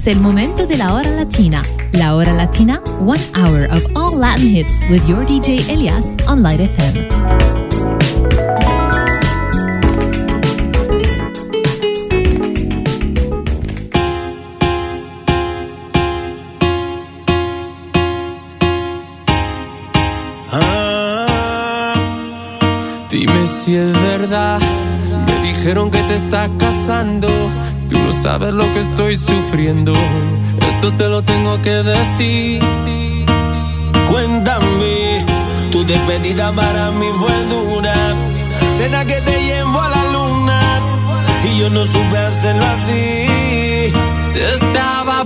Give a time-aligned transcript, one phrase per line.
[0.00, 1.62] Es el momento de la hora latina.
[1.92, 6.58] La hora latina, one hour of all Latin hits with your DJ Elias on Light
[6.58, 7.06] FM.
[20.50, 21.94] Ah,
[23.10, 24.60] dime si es verdad.
[25.26, 27.28] Me dijeron que te estás casando
[27.90, 29.92] Tú no sabes lo que estoy sufriendo.
[30.68, 32.62] Esto te lo tengo que decir.
[34.08, 35.24] Cuéntame,
[35.72, 38.14] tu despedida para mí fue dura.
[38.78, 40.60] Cena que te llevo a la luna.
[41.42, 43.92] Y yo no supe hacerlo así.
[44.34, 45.24] Te estaba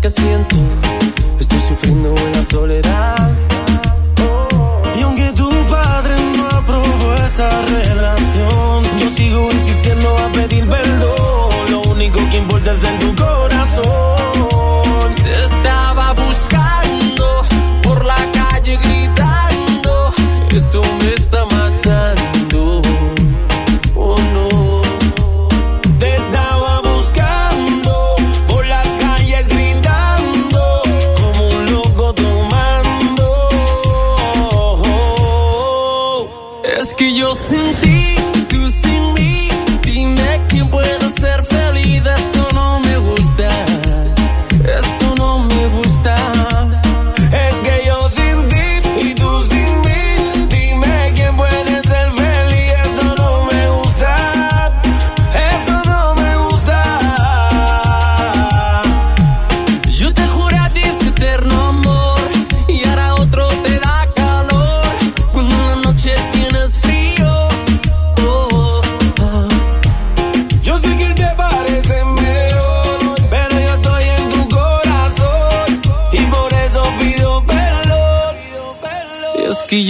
[0.00, 0.56] que siento.
[1.38, 2.89] Estoy sufriendo en la soledad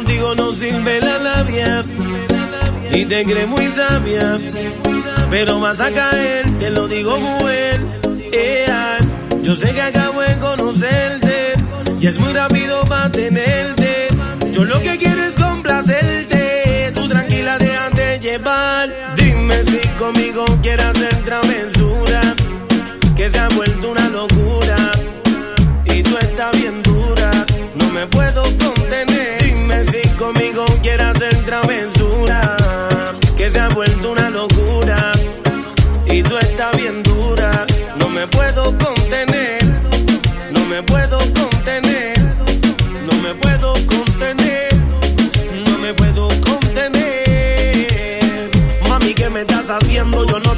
[0.00, 1.84] Contigo no sirve la labia.
[2.92, 4.38] Y te crees muy sabia.
[5.30, 9.42] Pero vas a caer, te lo digo muy bien.
[9.42, 11.54] yo sé que acabo de conocerte
[12.00, 14.08] y es muy rápido para tenerte.
[14.52, 16.29] Yo lo que quiero es complacerte.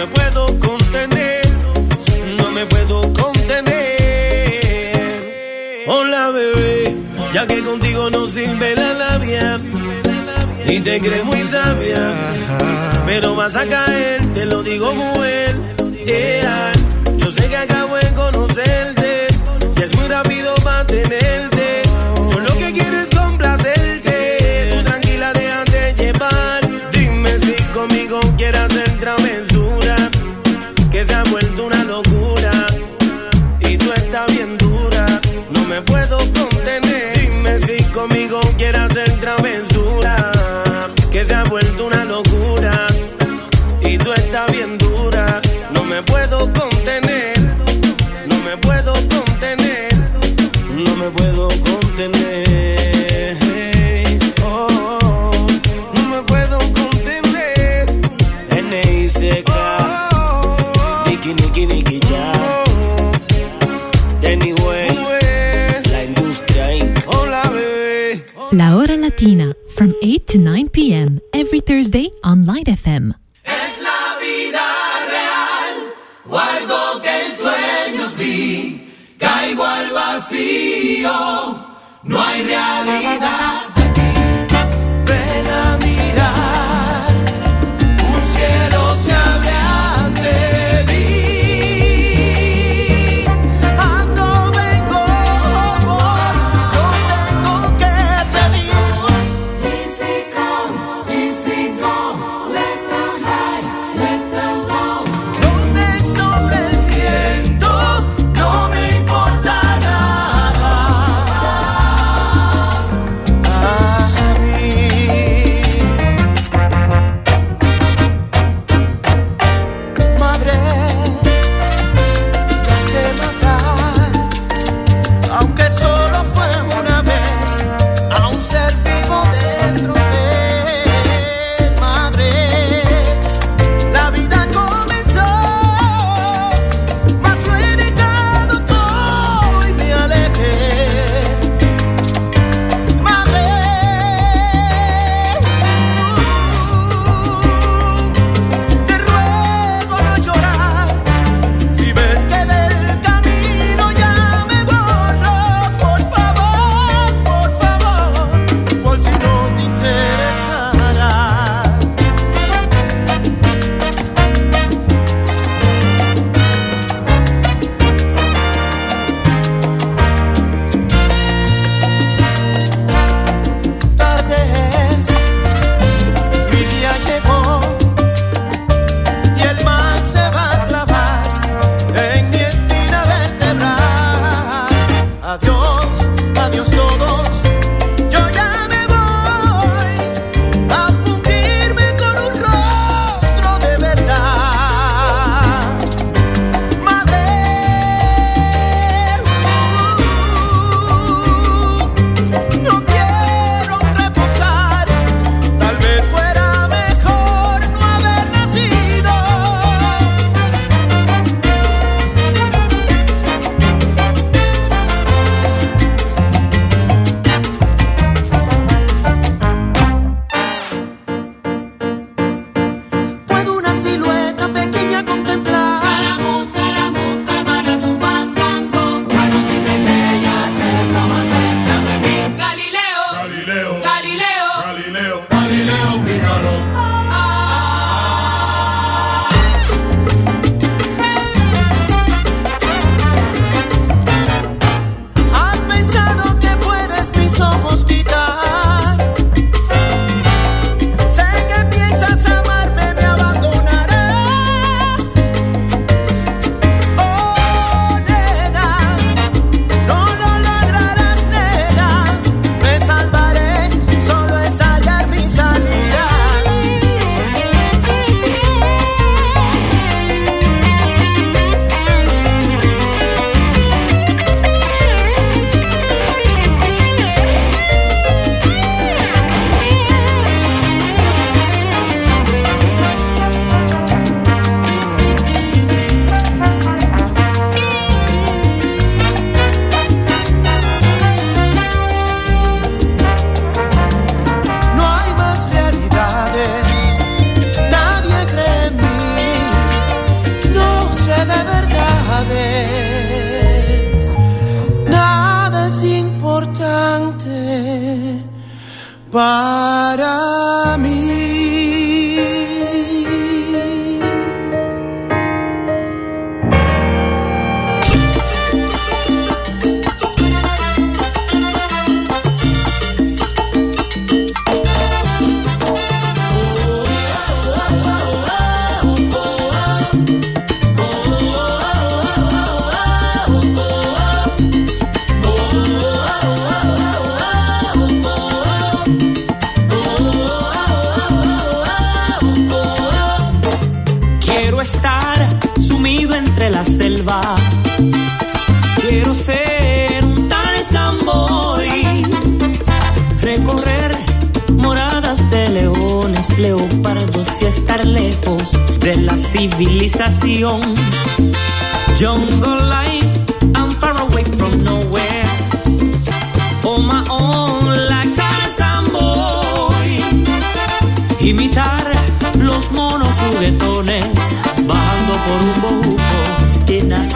[0.00, 1.46] Me puedo contener,
[2.38, 3.74] no me puedo contener.
[5.86, 6.96] Hola bebé,
[7.32, 9.60] ya que contigo no sirve la labia
[10.66, 12.14] y te crees muy sabia,
[13.04, 15.28] pero vas a caer, te lo digo muy
[16.06, 16.72] yeah.
[17.18, 19.26] Yo sé que acabo de conocerte
[19.76, 21.82] y es muy rápido para tenerte.
[22.32, 26.60] Yo lo que quiero es complacerte, tú tranquila déjate llevar.
[26.90, 29.39] Dime si conmigo quieres hacer travesura,
[31.00, 32.66] que se ha vuelto una locura
[33.60, 35.06] y tú estás bien dura,
[35.50, 37.18] no me puedo contener.
[37.18, 40.30] Dime si conmigo quieres hacer travesura
[41.10, 42.09] que se ha vuelto una locura
[70.30, 71.20] to 9 p.m.
[71.32, 73.14] every Thursday on Light FM.
[73.42, 74.62] Es la vida
[75.10, 75.76] real
[76.28, 78.94] o algo que en sueños vi.
[79.18, 81.10] Caigo al vacío,
[82.04, 83.69] no hay realidad.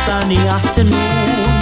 [0.06, 1.53] Sunny afternoon.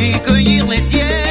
[0.00, 1.29] et cueillir les siennes.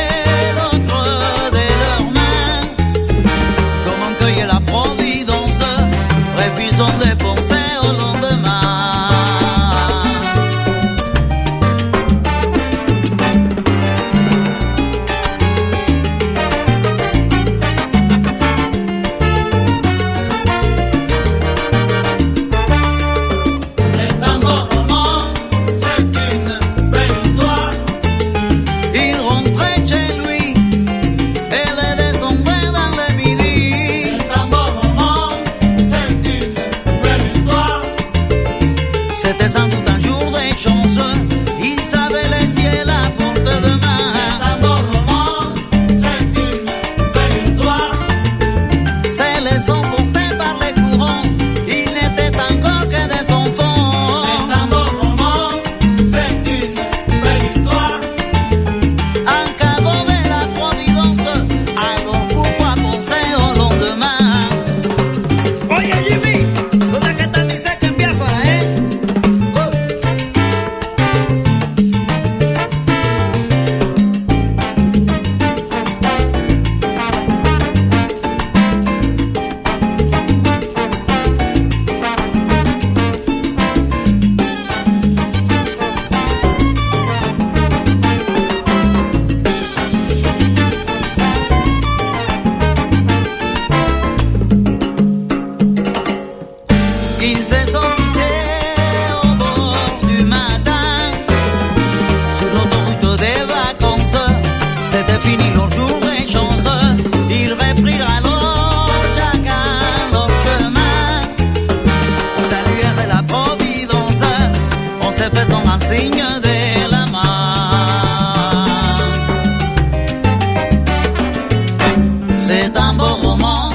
[122.51, 123.70] C'est un beau roman,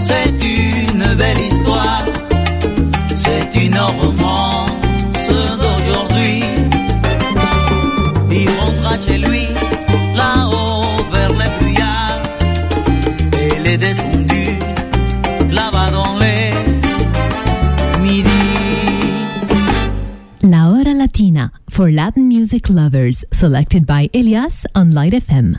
[0.00, 2.04] c'est une belle histoire,
[3.14, 4.70] c'est une romance
[5.28, 6.42] d'aujourd'hui.
[8.30, 9.44] Il rentra chez lui,
[10.16, 12.22] là-haut vers les brouillards,
[13.42, 14.46] et les descendu
[15.50, 16.50] là-bas dans les
[18.00, 18.30] midi.
[20.40, 25.58] La hora latina for Latin music lovers, selected by Elias on Light FM.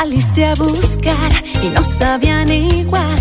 [0.00, 1.30] Saliste a buscar
[1.62, 3.18] y no sabían igual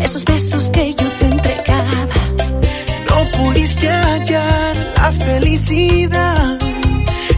[0.00, 2.08] esos besos que yo te entregaba.
[3.08, 6.58] No pudiste hallar la felicidad,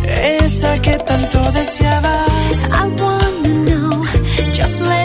[0.07, 2.71] esa que tanto deseabas.
[2.73, 4.03] I wanna know,
[4.51, 5.02] just let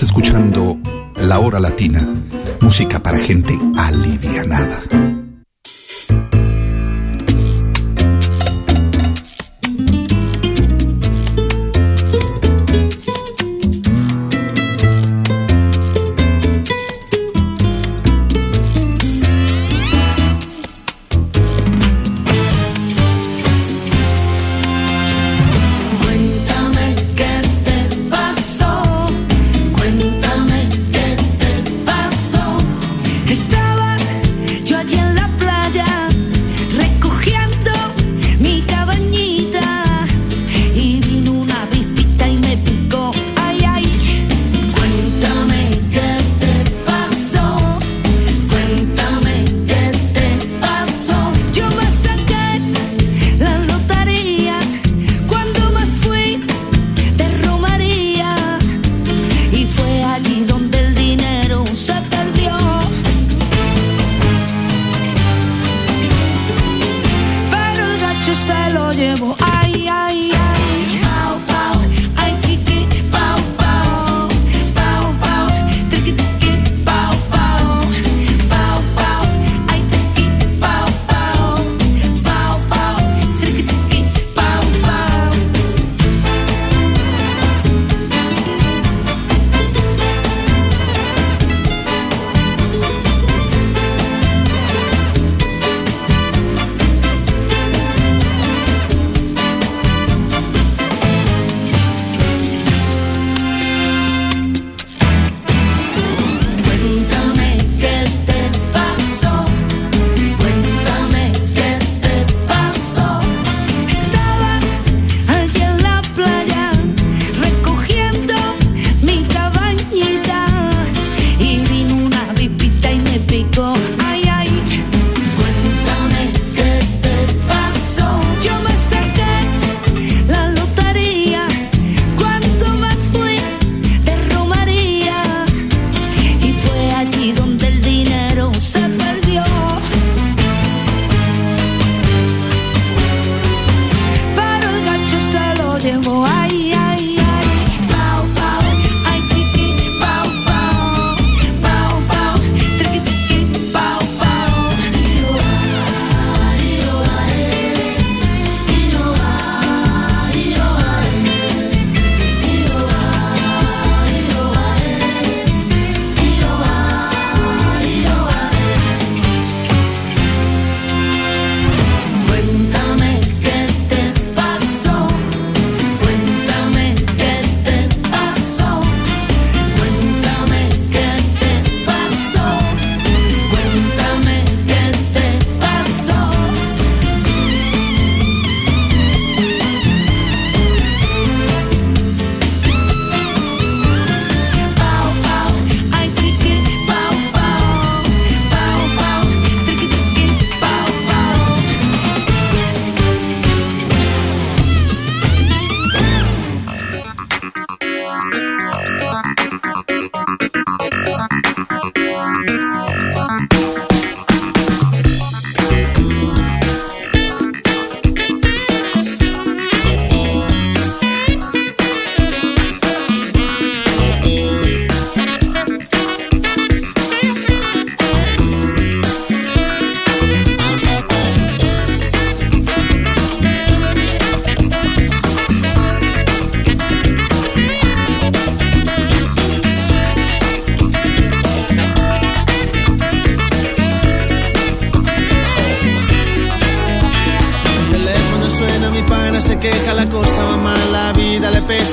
[0.00, 0.78] escuchando
[1.16, 2.06] La Hora Latina,
[2.62, 5.11] música para gente alivianada.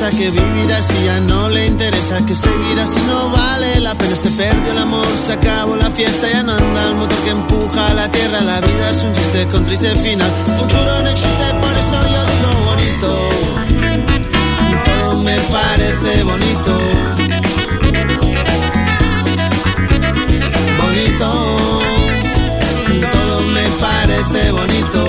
[0.10, 4.32] Que vivir así ya no le interesa, que seguir así no vale la pena, se
[4.32, 7.94] perdió el amor, se acabó la fiesta, ya no anda el motor que empuja a
[7.94, 12.02] la tierra, la vida es un chiste con triste final, futuro no existe, por eso
[12.14, 13.30] yo digo bonito,
[14.86, 16.74] todo me parece bonito.
[20.82, 21.58] Bonito,
[23.12, 25.09] todo me parece bonito.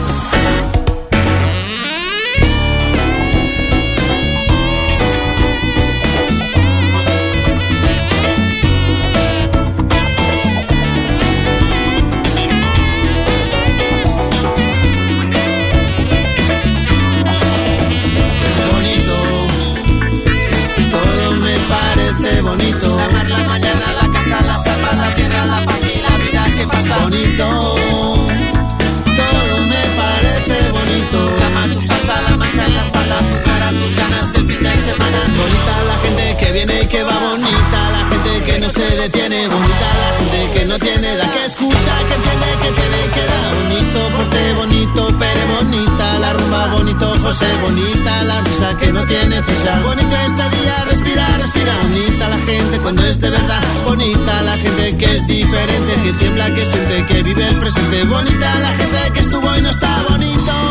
[39.01, 39.47] detiene.
[39.47, 43.49] Bonita la gente que no tiene edad, que escucha, que entiende, que tiene que dar.
[43.61, 49.41] Bonito porte, bonito pere, bonita la rumba, bonito José, bonita la brisa que no tiene
[49.41, 49.79] prisa.
[49.83, 51.73] Bonito este día, respira, respira.
[51.81, 53.63] Bonita la gente cuando es de verdad.
[53.85, 58.03] Bonita la gente que es diferente, que tiembla, que siente, que vive el presente.
[58.03, 60.70] Bonita la gente que estuvo y no está bonito.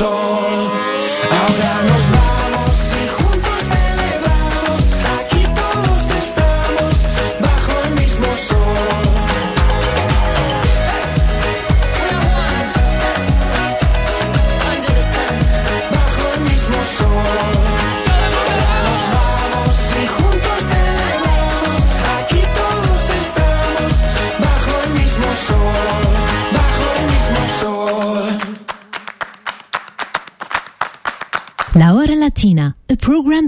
[0.00, 0.29] sol.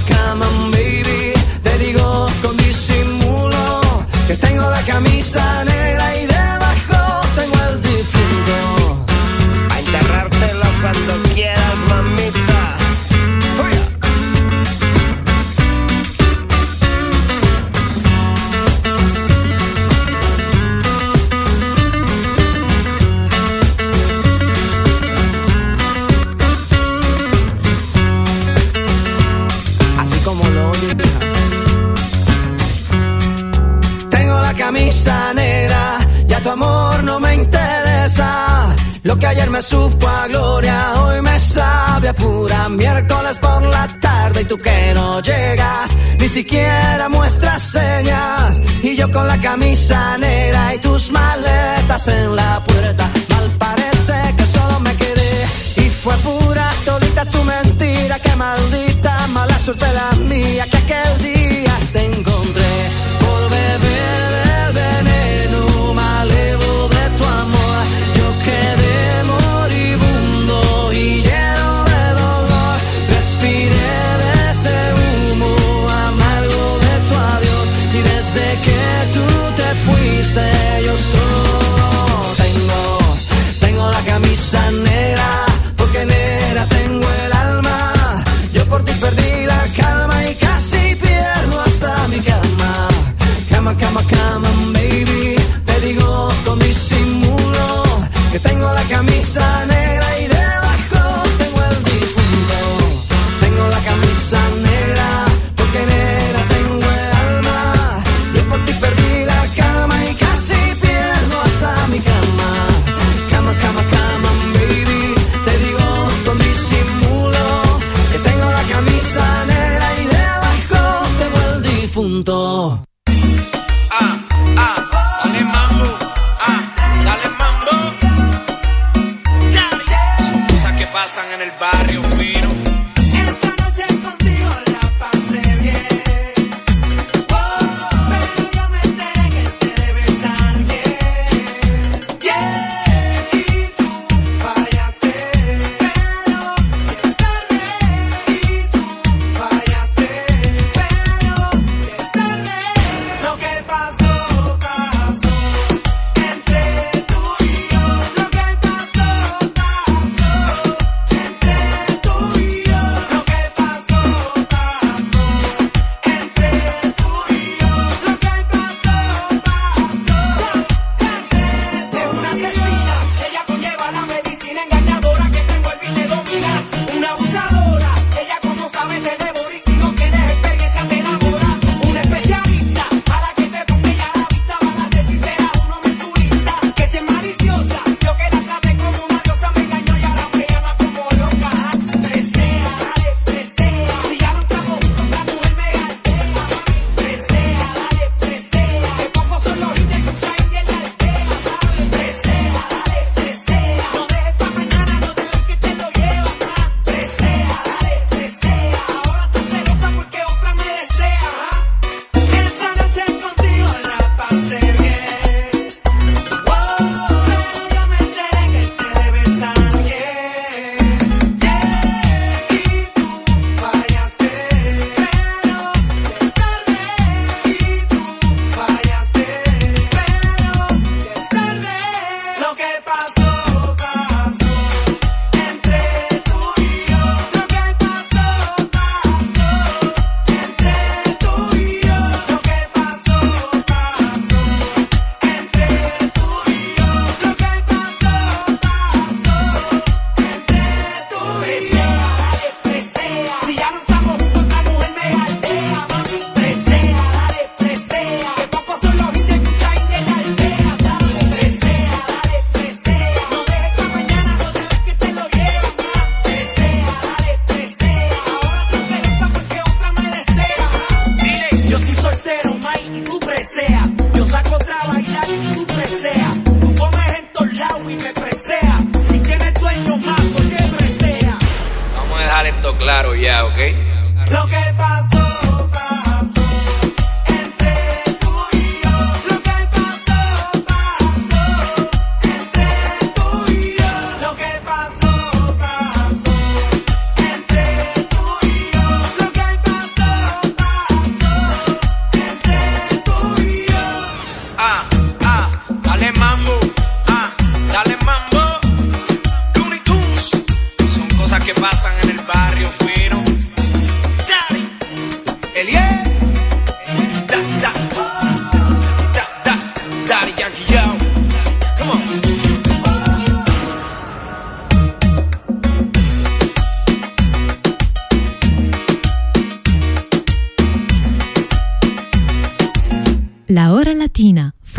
[0.00, 0.65] come on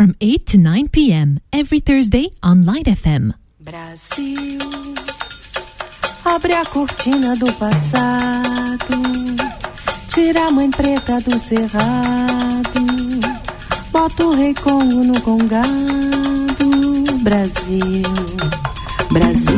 [0.08, 1.38] from 8 to 9 p.m.
[1.52, 3.34] every Thursday on Light FM.
[3.60, 4.58] Brasil,
[6.24, 8.96] abre a cortina do passado,
[10.14, 12.86] tira a mãe preta do cerrado,
[13.92, 15.68] bota o rei Congo no congado.
[17.22, 18.02] Brasil,
[19.12, 19.57] Brasil.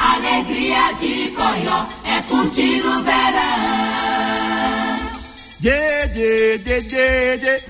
[0.00, 3.90] Alegria de Coió é curtir o verão.
[5.62, 7.69] Yeah, yeah, yeah, yeah, yeah.